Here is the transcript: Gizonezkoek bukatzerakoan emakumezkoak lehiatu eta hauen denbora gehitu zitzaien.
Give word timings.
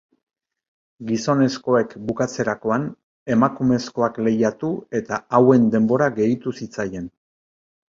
Gizonezkoek 1.09 1.93
bukatzerakoan 2.07 2.87
emakumezkoak 3.37 4.19
lehiatu 4.29 4.73
eta 5.03 5.23
hauen 5.41 5.71
denbora 5.79 6.11
gehitu 6.19 6.57
zitzaien. 6.61 7.09